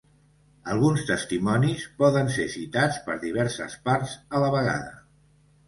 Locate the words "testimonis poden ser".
1.09-2.47